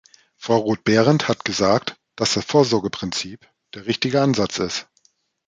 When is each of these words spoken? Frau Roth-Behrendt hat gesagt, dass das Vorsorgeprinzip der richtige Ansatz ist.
Frau 0.35 0.57
Roth-Behrendt 0.57 1.27
hat 1.27 1.45
gesagt, 1.45 1.95
dass 2.15 2.33
das 2.33 2.43
Vorsorgeprinzip 2.43 3.47
der 3.75 3.85
richtige 3.85 4.19
Ansatz 4.19 4.57
ist. 4.57 4.87